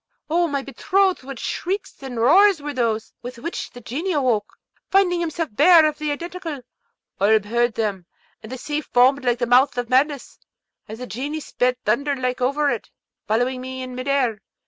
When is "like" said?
9.23-9.37, 12.15-12.41